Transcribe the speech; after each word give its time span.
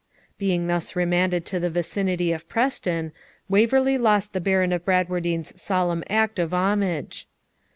Being 0.39 0.65
thus 0.65 0.95
remanded 0.95 1.45
to 1.45 1.59
the 1.59 1.69
vicinity 1.69 2.31
of 2.31 2.49
Preston, 2.49 3.11
Waverley 3.47 3.99
lost 3.99 4.33
the 4.33 4.41
Baron 4.41 4.71
of 4.73 4.83
Bradwardine's 4.83 5.61
solemn 5.61 6.03
act 6.09 6.39
of 6.39 6.55
homage. 6.55 7.27